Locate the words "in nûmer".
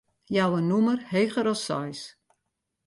0.59-0.99